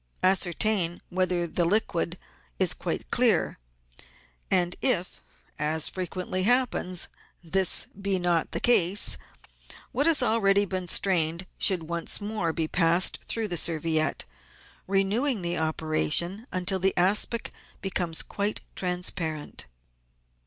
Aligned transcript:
Ascertain 0.23 0.99
whether 1.09 1.45
the 1.45 1.63
liquid 1.63 2.17
is 2.57 2.73
quite 2.73 3.11
clear, 3.11 3.59
and 4.49 4.75
if, 4.81 5.21
as 5.59 5.89
frequently 5.89 6.41
happens, 6.41 7.07
this 7.43 7.85
be 7.85 8.17
not 8.17 8.49
the 8.51 8.59
case, 8.59 9.19
what 9.91 10.07
has 10.07 10.23
already 10.23 10.65
been 10.65 10.87
strained 10.87 11.45
should 11.59 11.83
once 11.83 12.19
more 12.19 12.51
be 12.51 12.67
passed 12.67 13.19
through 13.27 13.47
the 13.47 13.57
serviette, 13.57 14.25
renewing 14.87 15.43
the 15.43 15.55
operation 15.55 16.47
until 16.51 16.79
the 16.79 16.97
aspic 16.97 17.53
becomes 17.79 18.23
quite 18.23 18.61
transparent. 18.75 19.67